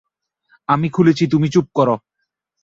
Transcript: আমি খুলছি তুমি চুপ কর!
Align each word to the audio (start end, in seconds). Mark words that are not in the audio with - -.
আমি 0.69 0.87
খুলছি 0.89 1.23
তুমি 1.27 1.47
চুপ 1.53 1.67
কর! 1.73 1.89